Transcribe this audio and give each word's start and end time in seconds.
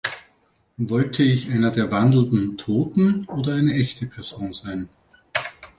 Wollte 0.77 1.21
ich 1.21 1.51
einer 1.51 1.69
der 1.69 1.91
wandelnden 1.91 2.57
Toten 2.57 3.25
oder 3.27 3.53
eine 3.53 3.73
echte 3.73 4.07
Person 4.07 4.51
sein? 4.51 4.89